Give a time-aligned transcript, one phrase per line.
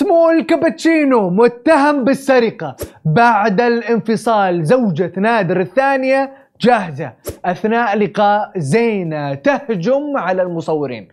[0.00, 2.76] سمول كابتشينو متهم بالسرقة.
[3.04, 7.12] بعد الانفصال زوجة نادر الثانية جاهزة.
[7.44, 11.08] أثناء لقاء زينة تهجم على المصورين.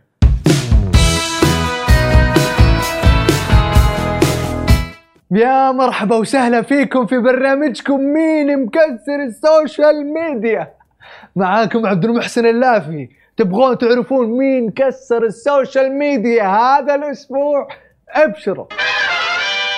[5.32, 10.68] يا مرحبا وسهلا فيكم في برنامجكم مين مكسر السوشيال ميديا.
[11.36, 13.10] معاكم عبد المحسن اللافي.
[13.38, 17.68] تبغون تعرفون مين كسر السوشيال ميديا هذا الأسبوع؟
[18.10, 18.66] أبشروا.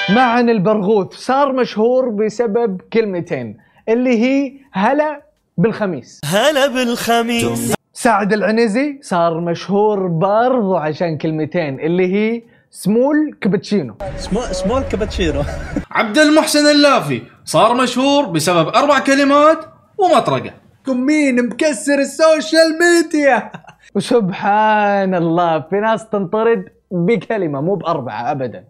[0.10, 3.58] معن البرغوث صار مشهور بسبب كلمتين
[3.90, 5.22] اللي هي هلا
[5.58, 6.22] بالخميس.
[6.26, 7.74] هلا بالخميس.
[7.94, 13.96] سعد العنزي صار مشهور برضو عشان كلمتين اللي هي small cappuccino.
[14.18, 15.44] small small cappuccino.
[15.92, 19.66] عبد المحسن اللافي صار مشهور بسبب أربع كلمات
[19.98, 20.54] ومطرقة.
[20.86, 23.52] كم مين مكسر ال social media؟
[23.96, 28.64] وسبحان الله في ناس تنطرد بكلمة مو بأربعة أبدا.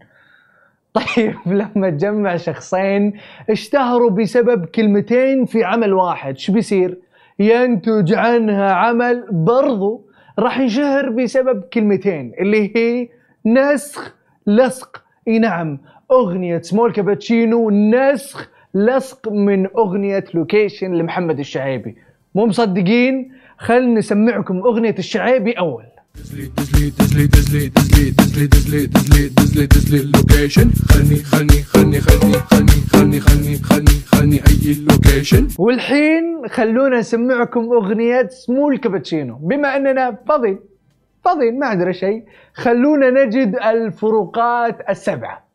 [0.93, 1.35] طيب
[1.75, 3.13] لما تجمع شخصين
[3.49, 6.97] اشتهروا بسبب كلمتين في عمل واحد شو بيصير؟
[7.39, 10.09] ينتج عنها عمل برضو
[10.39, 13.09] راح ينشهر بسبب كلمتين اللي هي
[13.45, 14.15] نسخ
[14.47, 15.03] لصق.
[15.27, 15.79] إي نعم
[16.11, 21.97] أغنية small cappuccino نسخ لصق من أغنية location لمحمد الشعيبي.
[22.35, 25.83] مو مصدقين؟ خل نسمعكم أغنية الشعيبي أول.
[30.89, 38.27] خلني خلني خلني خلني خلني خلني خلني خلني أي ال location والحين خلونا نسمعكم أغنية
[38.27, 39.35] small cappuccino.
[39.35, 40.59] بما أننا فاضيين
[41.25, 45.49] فاضيين ما عندنا شيء خلونا نجد الفروقات السبعة.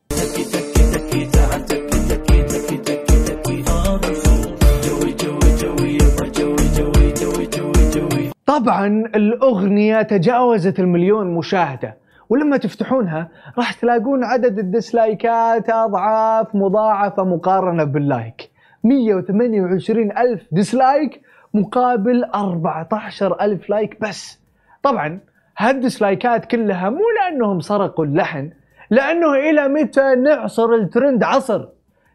[8.64, 11.96] طبعا الأغنية تجاوزت المليون مشاهدة
[12.28, 18.50] ولما تفتحونها راح تلاقون عدد الديسلايكات أضعاف مضاعفة مقارنة بال like.
[18.84, 21.20] 128 ألف dislike
[21.54, 24.40] مقابل 14 ألف like بس.
[24.82, 25.20] طبعا
[25.58, 28.50] هالديسلايكات كلها مو لأنهم سرقوا اللحن
[28.90, 31.64] لأنه إلى متى نعصر الترند عصر؟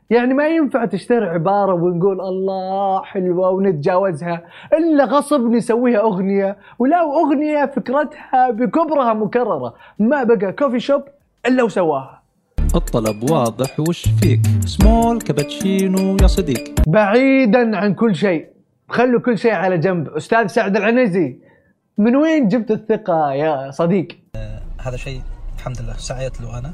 [0.10, 4.44] يعني ما ينفع تشتري عبارة ونقول الله حلوة ونتجاوزها
[4.74, 11.04] إلا غصب نسويها أغنية ولو أغنية فكرتها بكبرها مكررة ما بقى coffee shop
[11.46, 12.22] إلا وسواها.
[12.76, 16.74] الطلب واضح وش فيك؟ small cappuccino يا صديق.
[16.88, 18.48] بعيدا عن كل شيء
[18.90, 20.08] خلوا كل شيء على جنب.
[20.08, 21.38] أستاذ سعد العنزي
[21.98, 24.08] من وين جبت الثقة يا صديق؟
[24.82, 25.22] هذا شيء
[25.56, 26.72] الحمد لله سعيت له أنا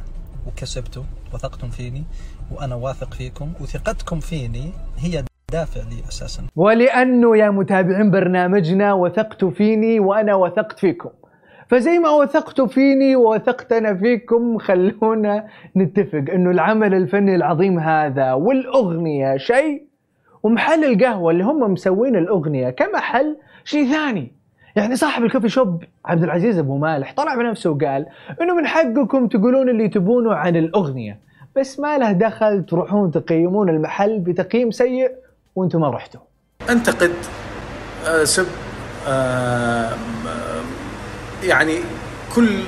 [0.48, 1.04] وكسبته
[1.34, 2.04] وثقتم فيني.
[2.52, 6.44] وأنا واثق فيكم وثقتكم فيني هي دافع لي أساسا.
[6.56, 11.10] ولأنه يا متابعين برنامجنا وثقتوا فيني وأنا وثقت فيكم.
[11.70, 15.48] فزي ما وثقتوا فيني ووثقت أنا فيكم خلونا
[15.78, 19.84] نتفق أنه العمل الفني العظيم هذا والأغنية شيء
[20.44, 24.32] ومحل القهوة اللي هم مسوين الأغنية كمحل شيء ثاني.
[24.76, 28.06] يعني صاحب الكوفي شوب عبد العزيز أبو مالح طلع بنفسه وقال
[28.42, 31.20] إنه من حقكم تقولون اللي تبونه عن الأغنية.
[31.56, 35.12] بس ما له دخل تروحون تقيمون المحل بتقييم سيء
[35.56, 36.22] وأنتم ما رحتوا.
[36.70, 37.14] أنتقد
[38.08, 38.48] آه، سب
[39.08, 39.96] آه،
[41.44, 41.80] يعني
[42.36, 42.60] كل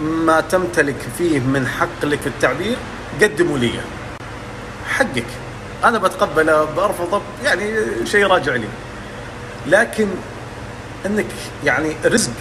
[0.00, 2.76] ما تمتلك فيه من حق لك التعبير
[3.22, 3.70] قدموا لي.
[4.88, 5.26] حقك.
[5.84, 7.64] أنا بتقبله برفضه يعني
[8.04, 8.68] شيء راجع لي.
[9.66, 10.08] لكن
[11.06, 11.26] إنك
[11.64, 12.32] يعني رزق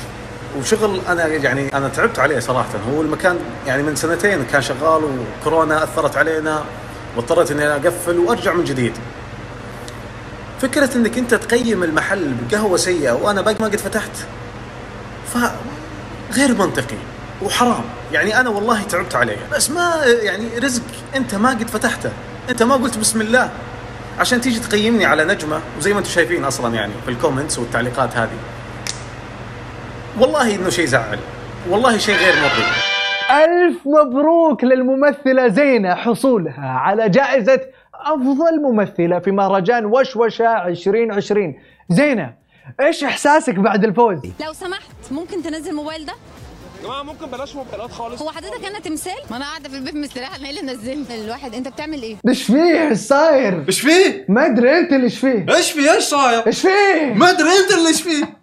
[0.58, 2.70] وشغل أنا يعني أنا تعبت عليه صراحة.
[2.94, 6.64] هو المكان يعني من سنتين كان شغال وكورونا أثرت علينا
[7.16, 8.94] واضطريت إني أقفل وأرجع من جديد.
[10.62, 14.12] فكرة إنك أنت تقيم المحل بقهوة سيئة وأنا باقي ما قد فتحت
[15.34, 16.98] فغير منطقي
[17.42, 17.84] وحرام.
[18.12, 19.38] يعني أنا والله تعبت عليه.
[19.52, 20.84] بس ما يعني رزق
[21.16, 22.12] أنت ما قد فتحته.
[22.50, 23.50] أنت ما قلت بسم الله.
[24.20, 28.38] عشان تيجي تقيمني على نجمة وزي ما أنتم شايفين أصلا يعني في الكومنتس والتعليقات هذه.
[30.18, 31.20] والله إنه شيء زعل
[31.70, 32.66] والله شيء غير مرضي
[33.44, 37.62] ألف مبروك للممثلة زينة حصولها على جائزة
[37.94, 41.56] أفضل ممثلة في مهرجان وشوشة 2020
[41.90, 42.34] زينة
[42.82, 46.14] إيش إحساسك بعد الفوز؟ لو سمحت ممكن تنزل الموبايل ده
[46.84, 50.36] جماعة ممكن بلاش موبايلات خالص هو حضرتك أنا تمثال ما أنا قاعدة في البيت مستريحة
[50.36, 54.46] أنا إيه اللي نزلني الواحد أنت بتعمل إيه إيش فيه إيش صاير؟ إيش فيه؟ ما
[54.46, 57.88] أدري أنت اللي إيش فيه؟ إيش فيه؟ إيش صاير؟ إيش فيه؟ ما أدري أنت اللي
[57.88, 58.39] إيش فيه؟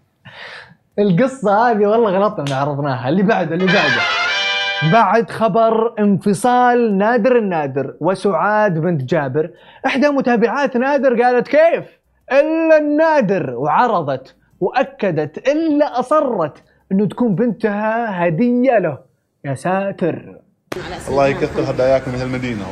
[0.99, 4.03] القصة هذه والله غلطنا إن عرضناها اللي بعده اللي بعده.
[4.93, 9.51] بعد خبر انفصال نادر النادر وسعاد بنت جابر.
[9.87, 11.85] إحدى متابعات نادر قالت كيف؟
[12.33, 13.51] إلا النادر.
[13.51, 16.63] وعرضت وأكدت إلا أصرت
[16.93, 18.99] إنه تكون بنتها هدية له.
[19.45, 20.41] يا ساتر.
[21.09, 22.65] الله يكثر هداياكم من المدينة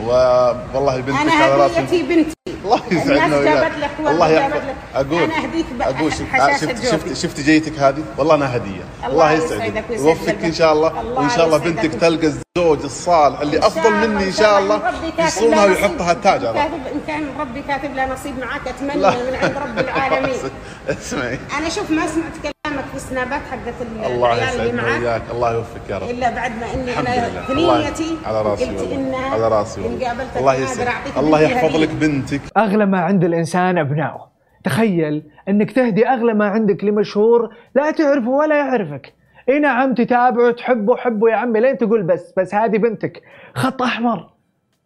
[0.75, 1.81] والله بنتك أنا على راسي.
[1.81, 2.35] هديتي بنتي.
[2.65, 4.75] الله يسعدنا الناس جابت لك والله الله جابت لك.
[4.95, 7.13] أقول أنا أهديك أقول شفت شفت.
[7.17, 10.45] شفت, جيتك هذه والله انها هدية الله يسعدك يسعدك ويسعد يوفقك قلبك.
[10.45, 11.95] إن شاء الله الله وإن شاء الله بنتك.
[11.95, 14.81] تلقى الزوج الصالح اللي أفضل مني إن شاء الله
[15.19, 16.13] يصونها ويحطها.
[16.13, 18.95] التاج على إن كان ربي كاتب لها نصيب معك أتمنى.
[18.97, 20.35] من عند رب العالمين
[20.89, 22.54] اسمعي أنا شوف ما سمعت
[22.85, 25.01] كلامك في السنابات حقت ال- الله العيال اللي يسعدنا معك.
[25.03, 26.11] وياك الله يوفقك يا رب.
[26.11, 27.43] إلا بعد ما إني أنا لله.
[27.47, 28.93] في الله- نيتي على راسي قلت.
[28.93, 29.99] انها على راسي إن.
[30.05, 31.19] قابلتك الله يسعدك.
[31.19, 31.77] الله يحفظ.
[31.77, 32.41] لك بنتك.
[32.57, 34.27] أغلى ما عند الإنسان أبنائه
[34.65, 39.13] تخيل أنك تهدي أغلى ما عندك لمشهور لا تعرفه ولا يعرفك.
[39.49, 43.23] اي نعم تتابعه تحبه حبه يا عمي لين تقول بس بس هذه بنتك.
[43.55, 44.31] خط أحمر.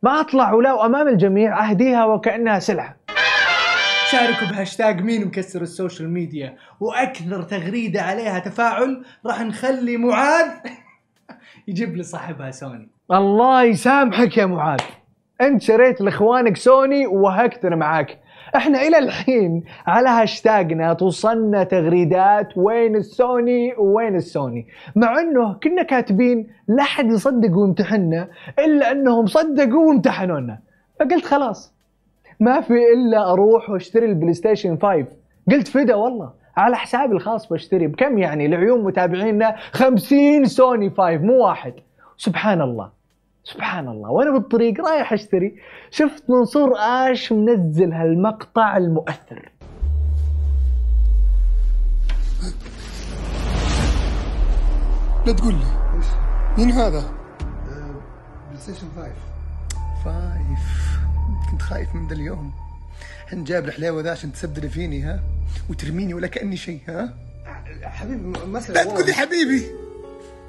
[0.02, 2.96] ما أطلع ولو أمام الجميع أهديها وكأنها سلعة.
[4.10, 10.48] شاركوا بهاشتاج مين مكسر ال social media وأكثر تغريدة عليها تفاعل راح نخلي معاذ
[11.68, 12.88] يجيب لي صاحبها سوني.
[13.12, 14.80] الله يسامحك يا معاذ.
[15.40, 18.18] أنت شريت لإخوانك سوني ووهقتنا معاك.
[18.56, 24.66] إحنا إلى الحين على هاشتاجنا توصلنا تغريدات وين السوني وين السوني.
[24.96, 28.28] مع إنه كنا كاتبين لا حد يصدق ويمتحنا
[28.58, 30.58] إلا إنهم صدقوا وامتحنونا.
[31.00, 31.77] فقلت خلاص.
[32.40, 35.06] ما في إلا أروح وأشتري ال PlayStation 5
[35.50, 37.86] قلت فدا والله على حسابي الخاص بشتري.
[37.86, 41.74] بكم يعني؟ لعيون متابعينا 50 سوني 5 مو واحد.
[42.16, 42.90] سبحان الله.
[43.44, 44.10] سبحان الله.
[44.10, 45.56] وأنا بالطريق رايح أشتري.
[45.90, 49.52] شفت منصور آش منزل هالمقطع المؤثر.
[55.26, 55.64] لا تقول لي.
[56.58, 57.02] مين هذا؟
[58.48, 59.10] PlayStation 5
[60.04, 60.97] five
[61.50, 62.52] كنت خايف من ذا اليوم.
[63.26, 65.22] حين جايب الحلاوة ذا عشان تستبدل فيني ها؟
[65.70, 67.14] وترميني ولا كأني شيء ها؟
[67.82, 69.70] حبيبي مسألة لا تقول لي حبيبي!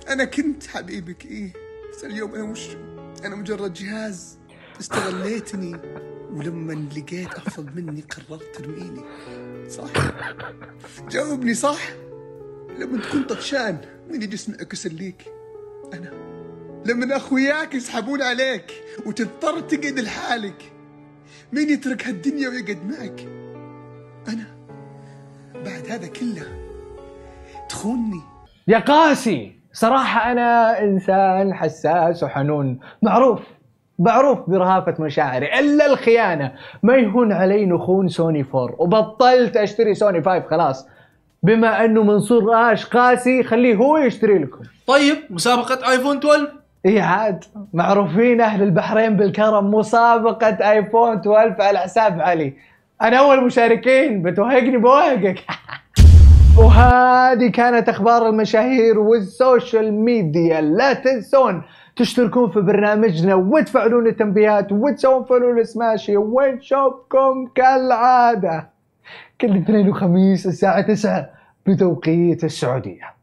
[0.09, 1.53] أنا كنت حبيبك إيه؟
[1.91, 2.67] بس اليوم أنا مش
[3.25, 4.37] أنا مجرد جهاز
[4.79, 5.75] استغليتني.
[6.33, 9.01] ولما لقيت افضل مني قررت ترميني.
[9.69, 9.91] صح؟
[11.09, 11.89] جاوبني صح؟
[12.79, 13.77] لما تكون طفشان
[14.09, 15.25] مين يجي يسمعك يسليك
[15.93, 16.11] أنا
[16.85, 18.71] لما أخوياك يسحبون عليك
[19.05, 20.71] وتضطر تقعد لحالك.
[21.53, 23.27] مين يترك هالدنيا ويقعد معك؟
[24.27, 24.45] أنا.
[25.65, 26.43] بعد هذا كله
[27.69, 28.21] تخوني
[28.67, 32.79] يا قاسي صراحة أنا إنسان حساس وحنون.
[33.01, 33.41] معروف
[33.99, 35.59] معروف برهافة مشاعري.
[35.59, 36.53] إلا الخيانة.
[36.83, 40.87] ما يهون علي نخون سوني 4 وبطلت أشتري سوني 5 خلاص.
[41.43, 44.59] بما أنه منصور آش قاسي خليه هو يشتري لكم.
[44.87, 47.43] طيب مسابقة iPhone 12 إي عاد
[47.73, 52.53] معروفين أهل البحرين بالكرم مسابقة iPhone 12 على حساب علي.
[53.01, 55.39] أنا أول مشاركين بتوهقني بوهقك.
[56.59, 60.61] وهذه كانت أخبار المشاهير وال social media.
[60.61, 61.61] لا تنسون
[61.95, 68.69] تشتركون في برنامجنا وتفعلون التنبيهات وتسوون فولو لسماشي ونشوفكم كالعادة؟
[69.41, 71.29] كل اثنين وخميس الساعة 9
[71.65, 73.18] بتوقيت السعودية.